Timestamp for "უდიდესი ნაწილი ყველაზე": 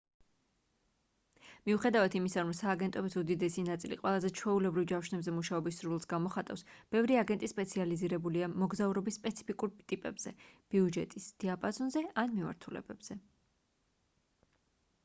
3.21-4.31